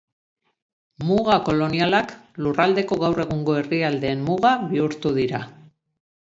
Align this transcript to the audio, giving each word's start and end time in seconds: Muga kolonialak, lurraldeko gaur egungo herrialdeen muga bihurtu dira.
Muga 1.09 1.35
kolonialak, 1.49 2.13
lurraldeko 2.45 2.97
gaur 3.05 3.21
egungo 3.25 3.59
herrialdeen 3.61 4.25
muga 4.31 4.55
bihurtu 4.73 5.15
dira. 5.21 5.45